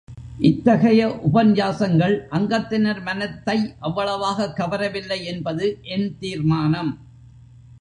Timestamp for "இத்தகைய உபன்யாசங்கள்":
0.39-2.15